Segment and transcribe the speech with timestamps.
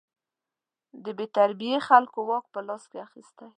[1.03, 3.47] د بې تربیې خلکو واک په لاس کې اخیستی.